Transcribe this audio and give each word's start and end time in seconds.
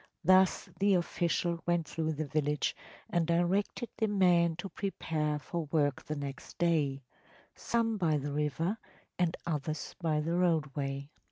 ‚ÄĚ 0.01 0.03
Thus 0.23 0.67
the 0.79 0.93
official 0.95 1.59
went 1.67 1.87
through 1.87 2.13
the 2.13 2.25
village 2.25 2.75
and 3.11 3.27
directed 3.27 3.89
the 3.97 4.07
men 4.07 4.55
to 4.55 4.69
prepare 4.69 5.37
for 5.37 5.65
work 5.65 6.03
the 6.05 6.15
next 6.15 6.57
day‚ÄĒsome 6.57 7.99
by 7.99 8.17
the 8.17 8.31
river 8.31 8.79
and 9.19 9.37
others 9.45 9.93
by 10.01 10.19
the 10.19 10.33
roadway. 10.33 11.11